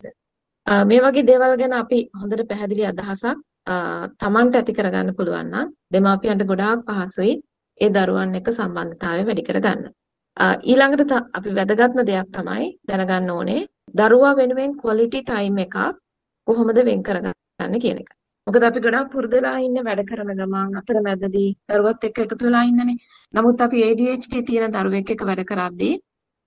මේ 0.85 1.01
වගේ 1.01 1.27
දේවල් 1.29 1.53
ගැන 1.57 1.73
අපි 1.73 1.99
හොඳට 2.19 2.43
පැහැදිලි 2.49 2.83
අදහසක් 2.85 3.37
තමන්ට 4.19 4.55
ඇති 4.55 4.73
කරගන්න 4.73 5.15
පුළුවන් 5.17 5.49
නම් 5.49 5.67
දෙමාපියන්ට 5.91 6.43
ගොඩාක් 6.45 6.79
පහසුයි 6.87 7.33
ඒ 7.83 7.89
දරුවන් 7.95 8.37
එක්ක 8.39 8.49
සම්බන්ධතාවය 8.57 9.23
වැඩි 9.27 9.47
කරගන්න. 9.49 9.83
ඊළඟට 10.71 11.13
අපි 11.37 11.49
වැදගත්ම 11.59 12.01
දෙයක් 12.09 12.29
තමයි 12.37 12.65
දැනගන්න 12.89 13.31
ඕනේ 13.35 13.61
දරුවා 13.99 14.33
වෙනුවෙන් 14.39 14.75
quality 14.81 15.21
time 15.31 15.61
එකක් 15.65 15.77
කොහොමද 16.47 16.79
වෙන් 16.89 17.01
කරගන්න 17.07 17.79
කියන 17.85 18.01
එක. 18.03 18.11
මොකද 18.47 18.63
අපි 18.69 18.79
ගොඩක් 18.85 19.09
පුරුදු 19.13 19.35
වෙලා 19.37 19.57
ඉන්නේ 19.65 19.85
වැඩ 19.87 20.03
කරන 20.11 20.31
ගමන් 20.39 20.77
අතරමැදදී 20.81 21.49
දරුවත් 21.71 22.07
එක්ක 22.09 22.23
එකතු 22.25 22.45
වෙලා 22.47 22.63
ඉන්නනේ. 22.69 22.97
නමුත් 23.33 23.61
අපි 23.65 23.83
ADHD 23.89 24.33
තියෙන 24.47 24.73
දරුවෙක් 24.77 25.11
එක්ක 25.15 25.25
වැඩ 25.29 25.43
කරද්දී 25.51 25.99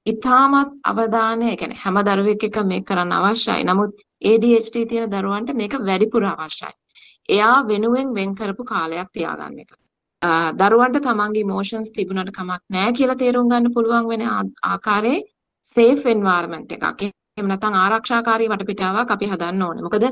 ඉතාමත් 0.07 0.73
අවධානය, 0.91 1.45
ඒ 1.51 1.57
කියන්නේ 1.61 1.83
හැම 1.85 1.99
දරුවෙක් 2.09 2.43
එක්ක 2.49 2.59
මේක 2.71 2.85
කරන්න 2.89 3.13
අවශ්‍යයි. 3.19 3.63
නමුත් 3.71 3.93
ADHD 4.33 4.77
තියෙන 4.91 5.13
දරුවන්ට 5.15 5.55
මේක 5.61 5.75
වැඩිපුර 5.89 6.25
අවශ්‍යයි. 6.33 6.75
එයා 7.35 7.57
වෙනුවෙන් 7.71 8.09
වෙන් 8.19 8.35
කරපු 8.39 8.65
කාලයක් 8.73 9.09
තියාගන්න 9.15 9.63
එක. 9.63 9.71
දරුවන්ට 10.61 11.03
තමන්ගේ 11.03 11.45
ඉමෝෂන්ස් 11.45 11.91
තිබුණාට 11.97 12.33
කමක් 12.37 12.63
නැහැ 12.71 12.97
කියලා 12.99 13.21
තේරුම් 13.23 13.51
ගන්න 13.51 13.75
පුළුවන් 13.75 14.09
වෙන 14.11 14.23
ආකාරයේ 14.69 15.21
safe 15.77 16.11
environment 16.11 16.73
එකක්. 16.73 17.05
එහෙම 17.37 17.49
නැත්නම් 17.51 17.77
ආරක්ෂාකාරී 17.77 18.51
වටපිටාවක් 18.51 19.13
අපි 19.15 19.29
හදන්න 19.31 19.63
ඕනේ. 19.67 19.85
මොකද 19.87 20.05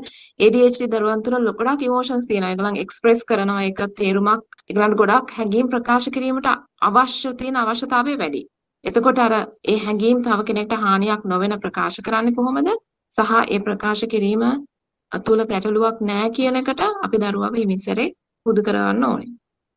ADHD 0.45 0.87
දරුවන් 0.93 1.21
තුළ 1.25 1.51
ගොඩක් 1.59 1.85
ඉමෝෂන්ස් 1.87 2.25
තියෙනවා. 2.29 2.51
ඒගොල්ලන් 2.53 2.79
එක්ස්ප්‍රෙස් 2.81 3.21
කරනවා 3.29 3.61
ඒක 3.67 3.79
තේරුමක් 3.99 4.57
ඒගොල්ලන්ට 4.69 4.99
ගොඩක් 5.01 5.31
හැඟීම් 5.37 5.69
ප්‍රකාශ 5.73 6.07
කිරීමට 6.15 6.49
අවශ්‍ය 6.81 7.31
තියෙන 7.39 7.59
අවශ්‍යතාවය 7.61 8.17
වැඩි. 8.21 8.41
එතකොට 8.83 9.21
අර 9.25 9.33
ඒ 9.71 9.77
හැඟීම් 9.85 10.25
තව 10.25 10.39
කෙනෙක්ට 10.49 10.75
හානියක් 10.83 11.23
නොවන 11.25 11.55
ප්‍රකාශ 11.63 11.99
කරන්නේ 12.07 12.35
කොහොමද? 12.37 12.69
සහ 13.13 13.31
ඒ 13.45 13.59
ප්‍රකාශ 13.59 14.03
කිරීම 14.13 14.43
අතුල 15.11 15.45
ගැටලුවක් 15.45 16.03
නැහැ 16.09 16.35
කියන 16.37 16.59
එකට 16.61 16.83
අපි 17.05 17.23
දරුවව 17.23 17.55
හිමිසරේ 17.61 18.09
පුදු 18.45 18.61
කරවන්න 18.67 19.09
ඕනේ. 19.09 19.31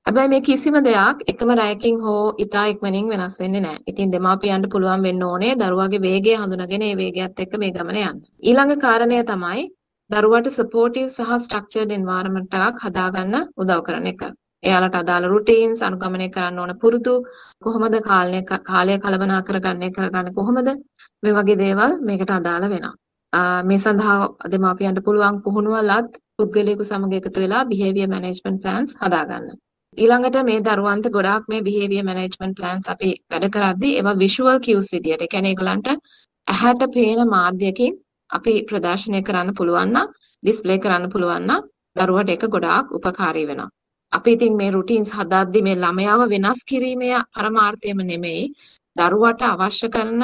හැබැයි 0.07 0.31
මේ 0.33 0.43
කිසිම 0.47 0.77
දෙයක් 0.87 1.23
එකම 1.31 1.49
රැයකින් 1.59 1.97
හෝ 2.03 2.35
ඉතා 2.43 2.65
ඉක්මනින් 2.73 3.07
වෙනස් 3.13 3.39
වෙන්නේ 3.41 3.63
නැහැ. 3.63 3.81
ඉතින් 3.91 4.13
දෙමාපියන්ට 4.13 4.69
පුළුවන් 4.75 5.07
වෙන්න 5.07 5.25
ඕනේ 5.29 5.57
දරුවාගේ 5.63 6.01
වේගය 6.05 6.35
හඳුනාගෙන 6.43 6.85
ඒ 6.89 6.95
වේගයත් 7.01 7.43
එක්ක 7.45 7.57
මේ 7.63 7.73
ගමන 7.77 7.99
යන්න. 8.03 8.21
ඊළඟ 8.49 8.75
කාරණය 8.85 9.19
තමයි 9.31 9.65
දරුවාට 10.11 10.51
සපෝටිව් 10.59 11.09
සහ 11.09 11.33
ස්ට්‍රක්චර්ඩ් 11.47 11.97
එන්වයරන්මන්ට් 11.99 12.55
එකක් 12.61 12.79
හදාගන්න 12.85 13.35
උදව් 13.65 13.83
කරන 13.89 14.07
එක. 14.13 14.23
එයාලට 14.69 15.01
අදාළ 15.01 15.29
රුටීන්ස් 15.35 15.85
අනුගමනය 15.89 16.31
කරන්න 16.39 16.63
ඕන 16.63 16.75
පුරුදු 16.85 17.17
කොහොමද 17.65 17.99
කාලය 18.09 18.45
කාලය 18.71 19.01
කළමනාකර 19.03 19.61
ගන්න 19.67 19.99
කරගන්න 19.99 20.33
කොහොමද 20.39 20.73
මේ 21.23 21.37
වගේ 21.41 21.61
දේවල් 21.65 21.99
මේකට 22.09 22.35
අදාළ 22.39 22.71
වෙනවා. 22.77 22.95
මේ 23.69 23.83
සඳහා 23.85 24.17
දෙමාපියන්ට 24.55 25.07
පුළුවන් 25.11 25.45
පුහුණුවලත් 25.45 26.19
පුද්ගලයෙකු 26.39 26.91
සමග 26.91 27.23
එකතු 27.23 27.47
වෙලා 27.47 27.69
behavior 27.71 28.11
management 28.17 28.59
plans 28.65 28.99
හදාගන්න. 29.05 29.57
ඊළඟට 29.97 30.39
මේ 30.47 30.63
දරුවන්ට 30.65 31.07
ගොඩාක් 31.13 31.45
මේ 31.51 31.63
behavior 31.67 32.05
management 32.09 32.55
plans 32.59 32.89
අපි 32.95 33.11
වැඩ 33.31 33.47
කරද්දී 33.55 33.93
ඒවා 33.99 34.17
visual 34.23 34.59
cues 34.65 34.89
විදියට 34.95 35.23
ඒ 35.25 35.29
කියන්නේ 35.35 35.53
ඒගොල්ලන්ට 35.53 35.89
ඇහැට 36.47 36.83
පේන 36.95 37.23
මාධ්‍යකින් 37.29 37.95
අපි 38.31 38.55
ප්‍රදර්ශනය 38.69 39.21
කරන්න 39.29 39.57
පුළුවන් 39.59 39.95
නම් 39.95 40.11
ඩිස්ප්ලේ 40.43 40.83
කරන්න 40.85 41.13
පුළුවන් 41.15 41.47
නම් 41.49 41.63
දරුවට 41.97 42.33
ඒක 42.35 42.45
ගොඩාක් 42.55 42.93
උපකාරී 42.99 43.47
වෙනවා. 43.51 43.71
අපි 44.13 44.35
ඉතින් 44.37 44.59
මේ 44.61 44.75
රුටීන්ස් 44.75 45.15
හදද්දී 45.19 45.65
මේ 45.69 45.81
ළමයාව 45.85 46.27
වෙනස් 46.35 46.61
කිරීමේ 46.71 47.23
පරමාර්ථයම 47.35 48.05
නෙමෙයි 48.11 48.45
දරුවට 48.97 49.47
අවශ්‍ය 49.49 49.89
කරන 49.97 50.23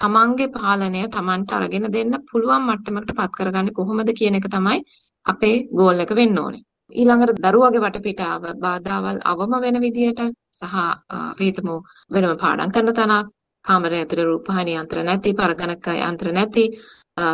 තමන්ගේ 0.00 0.52
පාලනය 0.58 1.02
තමන්ට 1.16 1.56
අරගෙන 1.56 1.88
දෙන්න 1.96 2.14
පුළුවන් 2.28 2.68
මට්ටමකට 2.68 3.16
පත් 3.18 3.32
කරගන්නේ 3.38 3.76
කොහොමද 3.78 4.14
කියන 4.20 4.38
එක 4.40 4.52
තමයි 4.54 4.78
අපේ 5.26 5.56
ගෝල් 5.78 6.04
එක 6.04 6.16
වෙන්න 6.20 6.38
ඕනේ. 6.38 6.64
ඊළඟට 6.92 7.40
දරුවගේ 7.42 7.82
වටපිටාව 7.82 8.42
බාධාවල් 8.58 9.18
අවම 9.24 9.54
වෙන 9.60 9.76
විදිහට 9.80 10.20
සහ 10.52 10.74
අපි 11.20 11.44
හිතමු 11.48 11.76
වෙනම 12.10 12.36
පාඩම් 12.38 12.72
කරන 12.72 12.92
තැනක් 12.92 13.30
කාමරය 13.64 13.96
ඇතුලේ 13.98 14.26
රූපවාහිනී 14.26 14.76
යන්ත්‍ර 14.80 15.00
නැති 15.02 15.32
පරගණක 15.34 15.88
යන්ත්‍ර 16.00 16.28
නැති 16.32 16.64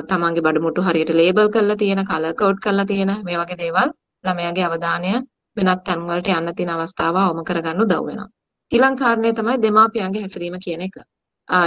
තමන්ගේ 0.09 0.45
බඩමුට්ටු 0.47 0.87
හරියට 0.87 1.13
ලේබල් 1.13 1.51
කරලා 1.51 1.77
තියෙන 1.77 2.03
කලර් 2.05 2.35
කෝඩ් 2.35 2.63
කරලා 2.65 2.87
තියෙන 2.87 3.13
මේ 3.27 3.39
වගේ 3.39 3.61
දේවල් 3.63 3.93
ළමයාගේ 4.25 4.67
අවධානය 4.67 5.13
වෙනත් 5.57 5.85
තැන් 5.85 6.07
වලට 6.09 6.33
යන්න 6.33 6.55
තියෙන 6.55 6.75
අවස්ථාව 6.77 7.17
අවම 7.19 7.45
කරගන්න 7.45 7.85
උදව් 7.85 8.03
වෙනවා. 8.03 8.29
ඊළඟ 8.73 8.99
කාරණය 8.99 9.31
තමයි 9.35 9.63
දෙමාපියන්ගේ 9.63 10.23
හැසිරීම 10.25 10.59
කියන 10.65 10.87
එක. 10.87 10.97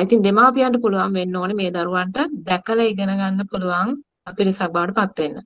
ඉතින් 0.04 0.24
දෙමාපියන්ට 0.24 0.82
පුළුවන් 0.82 1.18
වෙන්න 1.18 1.36
ඕනේ 1.36 1.60
මේ 1.62 1.72
දරුවන්ට 1.72 2.18
දැකලා 2.48 2.92
ඉගෙන 2.92 3.13
ගන්න 3.13 3.50
පුළුවන් 3.52 3.98
පිරිසක් 4.38 4.72
බවට 4.72 4.96
පත් 5.00 5.20
වෙන්න. 5.24 5.44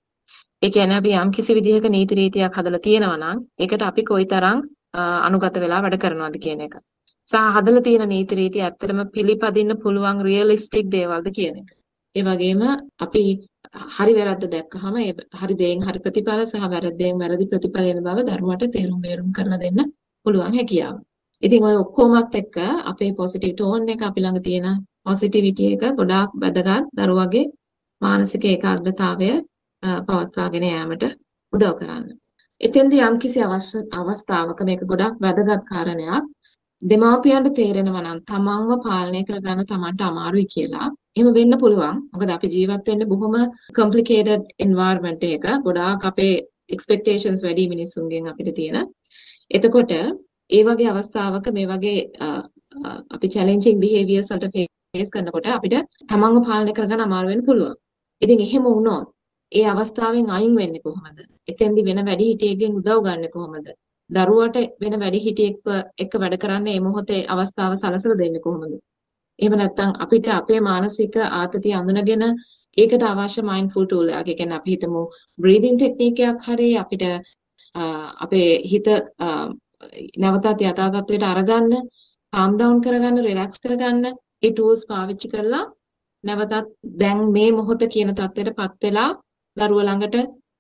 ඒ 0.62 0.70
කියන්නේ 0.70 1.00
අපි 1.00 1.12
යම් 1.16 1.32
කිසි 1.32 1.52
විදිහක 1.54 1.86
නීති 1.90 2.16
රීතියක් 2.16 2.56
හදලා 2.58 2.80
තියෙනවා 2.80 3.18
නම් 3.18 3.40
ඒකට 3.60 3.82
අපි 3.84 4.04
කොයිතරම් 4.04 4.60
අනුගත 5.22 5.58
වෙලා 5.64 5.82
වැඩ 5.84 5.98
කරනවද 6.04 6.38
කියන 6.44 6.62
එක. 6.62 6.76
සහ 7.30 7.36
හදලා 7.56 7.82
තියෙන 7.82 8.10
නීති 8.10 8.36
රීති 8.36 8.60
ඇත්තටම 8.62 9.02
පිළිපදින්න 9.16 9.74
පුළුවන් 9.84 10.24
රියලිස්ටික් 10.28 10.88
දේවල්ද 10.92 11.28
කියන 11.36 11.60
එක. 11.62 11.70
ඒ 12.16 12.24
වගේම 12.24 12.62
අපි 13.00 13.24
හරි 13.96 14.14
වැරද්ද 14.18 14.46
දැක්කහම 14.54 14.96
ඒ 14.98 15.12
හරි 15.40 15.56
දෙයින් 15.60 15.84
හරි 15.88 16.00
ප්‍රතිඵල 16.00 16.42
සහ 16.44 16.66
වැරද්දෙන් 16.74 17.20
වැරදි 17.22 17.46
ප්‍රතිඵල 17.52 17.90
එන 17.92 18.00
බව 18.08 18.24
දරුවට 18.30 18.66
තේරුම් 18.76 19.00
බේරුම් 19.02 19.30
කරලා 19.32 19.60
දෙන්න 19.64 19.80
පුළුවන් 20.26 20.58
හැකියාව. 20.60 20.96
ඉතින් 21.44 21.68
ඔය 21.70 21.76
ඔක්කොමත් 21.76 22.34
එක්ක 22.36 22.58
අපේ 22.92 23.12
පොසිටිව් 23.14 23.54
ටෝන් 23.54 23.86
එක 23.90 24.02
අපි 24.02 24.20
ළඟ 24.22 24.42
තියෙන 24.42 24.82
පොසිටිවිටි 25.06 25.70
එක 25.74 25.84
ගොඩාක් 26.00 26.32
වැදගත් 26.36 26.90
දරුවගේ 26.98 27.46
මානසික 28.02 28.44
ඒකාග්‍රතාවය 28.46 29.32
පවත්වාගෙන 29.84 30.65
යාමට 30.69 31.03
උදව් 31.53 31.74
කරන්න. 31.79 32.07
එතෙන්දී 32.62 33.05
යම්කිසි 33.10 33.39
අවස්ථාවක 34.00 34.60
මේක 34.69 34.81
ගොඩක් 34.91 35.22
වැදගත් 35.24 35.63
කාරණයක් 35.72 36.25
දෙමාපියන්ට 36.81 37.55
තේරෙනවා 37.57 38.03
නම් 38.03 38.19
තමන්ව 38.29 38.72
පාලනය 38.86 39.22
කරගන්න 39.27 39.65
තමන්ට 39.69 40.01
අමාරුයි 40.10 40.48
කියලා. 40.53 40.88
එහෙම 41.17 41.29
වෙන්න 41.38 41.57
පුළුවන්. 41.63 41.96
මොකද 42.13 42.29
අපි 42.36 42.48
ජීවත් 42.55 42.88
වෙන්නේ 42.89 43.12
බොහොම 43.13 43.36
complicated 43.79 44.41
environment 44.60 45.24
එකක. 45.24 45.46
ගොඩාක් 45.65 46.05
අපේ 46.12 46.36
expectations 46.75 47.41
වැඩි 47.46 47.65
මිනිස්සුන්ගෙන් 47.74 48.29
අපිට 48.31 48.55
තියෙන. 48.55 48.77
එතකොට 49.51 49.91
ඒ 50.50 50.63
වගේ 50.67 50.89
අවස්ථාවක 50.91 51.48
මේ 51.57 51.67
වගේ 51.72 52.00
අපි 53.15 53.27
challenging 53.36 53.77
behaviors 53.84 54.29
වලට 54.31 54.67
face 54.93 55.12
කරනකොට 55.13 55.48
අපිට 55.57 55.75
තමන්ව 56.10 56.46
පාලනය 56.48 56.72
කරගන්න 56.77 57.05
අමාරු 57.07 57.34
වෙන්න 57.34 57.46
පුළුවන්. 57.48 57.75
ඉතින් 58.22 58.39
එහෙම 58.46 58.63
වුණොත් 58.67 59.07
ඒ 59.51 59.66
අවස්ථාවෙන් 59.66 60.30
අයින් 60.30 60.56
වෙන්නේ 60.56 60.82
කොහොමද? 60.82 61.20
එතෙන්දි 61.48 61.86
වෙන 61.86 62.06
වැඩිහිටියෙක්ගෙන් 62.06 62.77
උදව් 62.80 63.00
ගන්න 63.06 63.32
කොහොමද? 63.36 63.68
දරුවට 64.10 64.58
වෙන 64.82 65.00
වැඩිහිටියෙක් 65.01 65.58
එක්ක 66.04 66.13
වැඩ 66.22 66.38
කරන්න 66.44 66.63
මේ 66.63 66.80
මොහොතේ 66.80 67.22
අවස්ථාව 67.34 67.74
සලසලා 67.75 68.20
දෙන්නේ 68.22 68.46
කොහොමද? 68.46 68.74
එහෙම 69.39 69.56
නැත්නම් 69.58 69.92
අපිට 70.04 70.27
අපේ 70.36 70.62
මානසික 70.62 71.16
ආතතිය 71.32 71.74
අඳුනගෙන 71.80 72.24
ඒකට 72.77 73.04
අවශ්‍ය 73.04 73.42
මයින්ඩ්ෆුල් 73.50 73.86
ටූල් 73.86 74.10
එකක්. 74.10 74.27
ඒ 74.27 74.38
කියන්නේ 74.39 74.60
අපි 74.60 74.72
හිතමු 74.74 75.01
බ්‍රීතිං 75.39 75.77
ටෙක්නික් 75.77 76.20
එකක් 76.30 76.48
හරි 76.48 76.70
අපිට 76.84 77.04
අපේ 78.25 78.50
හිත 78.72 78.88
නැවතත් 80.22 80.62
යථා 80.62 80.89
තත්ත්වයට 80.94 81.25
අරගන්න, 81.32 81.74
calm 82.34 82.51
down 82.60 82.82
කරගන්න, 82.84 83.24
relax 83.30 83.51
කරගන්න 83.63 84.06
ඒ 84.44 84.51
tools 84.58 84.82
පාවිච්චි 84.89 85.32
කරලා 85.34 85.63
නැවතත් 86.24 86.68
දැන් 87.01 87.20
මේ 87.32 87.50
මොහොත 87.51 87.88
කියන 87.94 88.13
තත්ත්වයටපත් 88.13 88.84
වෙලා 88.84 89.10
දරුවා 89.58 89.88
ළඟට 89.88 90.16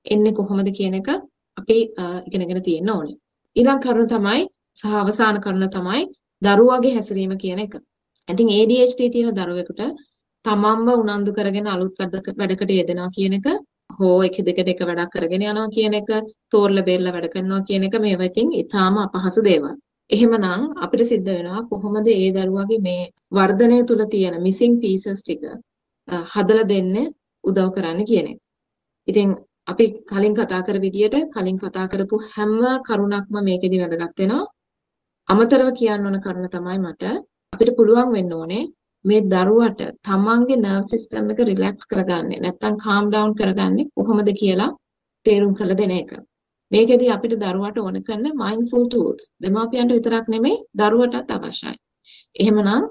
එන්නේ 0.05 0.37
කොහොමද 0.39 0.69
කියන 0.77 0.95
එක 0.99 1.09
අපි 1.57 1.77
ඉගෙනගෙන 2.27 2.63
තියෙන්න 2.67 2.89
ඕනේ. 2.89 3.17
ඊළඟ 3.55 3.81
කරුණ 3.83 4.11
තමයි 4.13 4.41
සහ 4.79 4.97
අවසාන 5.01 5.41
කරුණ 5.43 5.69
තමයි 5.69 6.03
දරුවාගේ 6.41 6.95
හැසිරීම 6.97 7.33
කියන 7.43 7.59
එක. 7.59 7.73
ඉතින් 8.27 8.53
ADHD 8.55 9.01
තියෙන 9.13 9.35
දරුවෙකුට 9.35 9.81
තමන්ව 10.45 10.89
උනන්දු 11.03 11.31
කරගෙන 11.37 11.67
අලුත් 11.67 11.93
වැඩකට 11.99 12.71
යෙදෙනවා 12.71 13.15
කියන 13.15 13.35
එක 13.39 13.47
හෝ 13.97 14.17
එක 14.27 14.37
දෙකට 14.47 14.69
එක 14.73 14.81
වැඩක් 14.89 15.11
කරගෙන 15.13 15.43
යනවා 15.43 15.73
කියන 15.75 15.97
එක 15.99 16.09
තෝරලා 16.51 16.87
බේරලා 16.89 17.13
වැඩ 17.15 17.29
කරනවා 17.33 17.67
කියන 17.67 17.87
එක 17.87 17.95
මේවා 18.05 18.29
ඉතින් 18.31 18.49
ඊටාම 18.59 18.97
අපහසු 19.05 19.41
දේවල්. 19.49 19.75
එහෙමනම් 20.09 20.61
අපිට 20.83 21.03
සිද්ධ 21.11 21.29
වෙනවා 21.29 21.67
කොහොමද 21.69 22.07
ඒ 22.09 22.29
දරුවාගේ 22.35 22.83
මේ 22.87 23.11
වර්ධනය 23.31 23.79
තුල 23.87 24.01
තියෙන 24.13 24.35
missing 24.45 24.75
pieces 24.81 25.19
ටික 25.21 25.41
හදලා 26.33 26.69
දෙන්න 26.73 26.93
උදව් 27.43 27.67
කරන්න 27.75 28.05
කියන 28.09 28.27
එක. 28.31 28.37
ඉතින් 29.07 29.29
අපි 29.67 29.85
කලින් 30.05 30.33
කතා 30.35 30.61
කර 30.61 30.77
විදියට 30.85 31.15
කලින් 31.33 31.57
කතා 31.57 31.87
කරපු 31.91 32.17
හැම 32.31 32.53
කරුණක්ම 32.87 33.35
මේකෙදි 33.47 33.81
වැදගත් 33.81 34.19
වෙනවා. 34.19 34.45
අමතරව 35.29 35.69
කියන්න 35.79 36.07
ඕන 36.07 36.17
කරුණ 36.21 36.49
තමයි 36.49 36.79
මට 36.79 37.03
අපිට 37.53 37.71
පුළුවන් 37.77 38.13
වෙන්න 38.15 38.33
ඕනේ 38.33 38.63
මේ 39.05 39.21
දරුවට 39.25 39.81
තමන්ගේ 40.05 40.57
නර්ව් 40.57 40.85
සිස්ටම් 40.93 41.31
එක 41.33 41.39
රිලැක්ස් 41.49 41.89
කරගන්නේ 41.91 42.41
නැත්නම් 42.43 42.75
කාම් 42.85 43.05
ඩවුන් 43.07 43.35
කරගන්නේ 43.39 43.89
කොහොමද 43.95 44.29
කියලා 44.41 44.71
තේරුම් 45.25 45.53
කළ 45.59 45.73
දෙන 45.81 45.93
එක. 46.01 46.11
මේකෙදි 46.71 47.11
අපිට 47.15 47.35
දරුවට 47.43 47.77
ඕන 47.79 47.97
කරන 48.07 48.25
මයින්ඩ්ෆුල් 48.41 48.85
ටූල්ස් 48.87 49.27
දෙමාපියන්ට 49.43 49.95
විතරක් 49.97 50.25
නෙමෙයි 50.33 50.63
දරුවටත් 50.79 51.35
අවශ්‍යයි. 51.35 51.75
එහෙමනම් 52.35 52.83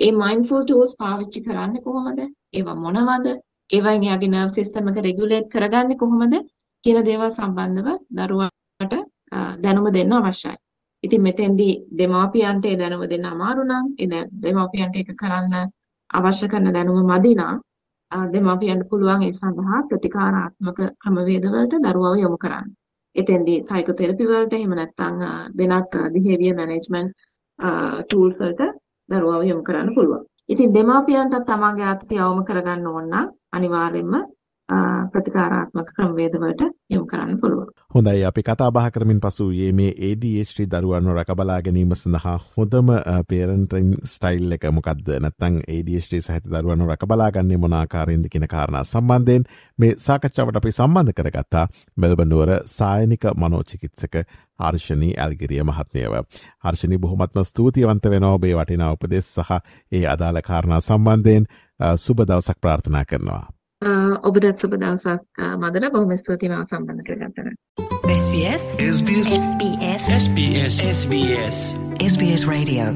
ඒ 0.00 0.12
මයින්ඩ්ෆුල් 0.22 0.62
ටූල්ස් 0.64 0.92
පාවිච්චි 1.00 1.40
කරන්නේ 1.46 1.84
කොහොමද? 1.86 2.20
ඒවා 2.52 2.78
මොනවද? 2.84 3.26
ඒවයින් 3.72 4.02
එයාගේ 4.06 4.30
නර්ව් 4.30 4.50
සිස්ටම් 4.54 4.88
එක 4.90 4.98
රෙගියුලේට් 5.06 5.46
කරගන්නේ 5.54 6.00
කොහොමද 6.00 6.34
කියන 6.84 6.98
දේවල් 7.08 7.30
සම්බන්ධව 7.30 7.88
දරුවාට 8.18 8.94
දැනුම 9.64 9.86
දෙන්න 9.96 10.12
අවශ්‍යයි. 10.12 10.56
ඉතින් 11.04 11.22
මෙතෙන්දී 11.22 11.74
දෙමාපියන්ට 11.98 12.64
ඒ 12.66 12.76
දැනුම 12.76 13.02
දෙන්න 13.08 13.24
අමාරු 13.24 13.62
නම් 13.64 13.86
ඒ 13.98 14.24
දෙමාපියන්ට 14.44 14.96
ඒක 14.96 15.10
කරන්න 15.22 15.54
අවශ්‍ය 16.10 16.46
කරන 16.48 16.72
දැනුම 16.76 17.10
මදි 17.12 17.32
නම් 17.34 17.58
දෙමාපියන්ට 18.34 18.88
පුළුවන් 18.90 19.22
ඒ 19.22 19.32
සඳහා 19.32 19.82
ප්‍රතිකාරාත්මක 19.88 20.78
ක්‍රමවේද 21.02 21.44
වලට 21.52 21.82
දරුවව 21.86 22.14
යොමු 22.24 22.38
කරන්න. 22.44 22.68
එතෙන්දී 23.16 23.58
සයිකෝതെරපි 23.68 24.30
වලට 24.30 24.52
එහෙම 24.54 24.74
නැත්නම් 24.78 25.16
වෙනත් 25.58 25.92
behavior 26.14 26.54
management 26.56 27.10
tools 28.10 28.40
වලට 28.42 28.62
දරුවව 29.08 29.42
යොමු 29.50 29.62
කරන්න 29.62 29.94
පුළුවන්. 29.94 30.24
ඉතින් 30.48 30.74
දෙමාපියන්ට 30.74 31.38
තමන්ගේ 31.46 31.88
ආතතිය 31.90 32.20
අවම 32.20 32.44
කරගන්න 32.44 32.86
ඕන 32.90 33.08
නම් 33.10 33.28
අනිවාර්යයෙන්ම 33.52 34.22
ප්‍රතිකාරාත්මක 35.12 35.88
ක්‍රමවේදවලට 35.90 36.62
යොමු 36.90 37.06
කරන්න 37.06 37.38
පුළුවන්. 37.40 37.68
හොඳයි 37.90 38.24
අපි 38.24 38.42
කතාබහ 38.42 38.90
කරමින් 38.90 39.20
පසු 39.20 39.50
ඒ 39.52 39.72
මේ 39.72 39.92
ADHD 40.00 40.66
දරුවන්ව 40.66 41.10
රැකබලා 41.10 41.58
ගැනීම 41.60 41.94
සඳහා 41.94 42.36
හොඳම 42.48 42.92
පේරන්ටන් 43.28 43.90
ස්ටයිල් 44.04 44.52
එක 44.52 44.64
මොකක්ද 44.70 45.10
නැත්තං 45.16 45.58
ADHD 45.68 46.20
සහිත 46.20 46.46
දරුවන්ව 46.46 46.88
රැකබලාගන්නේ 46.88 47.58
මොනාකාරයෙන්ද 47.58 48.28
කියන 48.28 48.46
කාරණා 48.46 48.84
සම්බන්ධයෙන් 48.84 49.44
මේ 49.78 49.92
සාකච්ඡාවට 49.98 50.56
අපි 50.56 50.72
සම්බන්ධ 50.72 51.14
කරගත්තා 51.14 51.66
මෙල්බනුවර 51.96 52.54
සායනික 52.68 53.28
මනෝචිකිත්සක 53.36 54.16
හර්ෂණී 54.60 55.14
ඇල්ගිරිය 55.16 55.62
මහත්මයව. 55.62 56.14
හර්ෂණි 56.64 56.98
බොහොමත්ම 56.98 57.44
ස්තුතියවන්ත 57.44 58.04
වෙන 58.06 58.24
ඔබේ 58.26 58.54
වටිනා 58.54 58.92
උපදෙස් 58.92 59.34
සහ 59.36 59.52
ඒ 59.92 60.06
අදාළ 60.06 60.40
කාරණා 60.42 60.80
සම්බන්ධයෙන් 60.80 61.46
සුබ 61.96 62.18
දවසක් 62.20 62.60
ප්‍රාර්ථනා 62.60 63.04
කරනවා. 63.04 63.46
ඔබටත් 64.22 64.60
සුබ 64.60 64.74
දවසක් 64.74 65.46
මදන 65.58 65.88
බොහොම 65.92 66.16
ස්තුතියි 66.16 66.50
මාව 66.50 66.66
සම්බන්ධ 66.66 67.04
කරගත්තට. 67.06 67.56
SBS 68.08 68.64
SBS 68.88 69.32
SBS 69.36 70.04
SBS 70.16 70.76
SBS 70.90 71.58
SBS 72.06 72.44
Radio. 72.46 72.86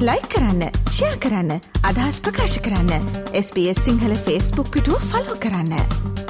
ලයි 0.00 0.22
කරන්න 0.32 0.62
ෂයා 0.88 1.16
කරන්න 1.18 1.52
අදහස් 1.84 2.20
ප්‍රකාශ 2.20 2.58
කරන්න 2.60 3.08
SBS 3.36 3.84
සිංහල 3.84 4.14
ෆස්බුක් 4.16 4.72
පිටුව 4.72 5.08
ෆලෝ 5.10 5.36
කරන්න. 5.36 6.29